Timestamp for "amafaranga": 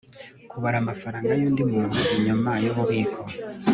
0.83-1.31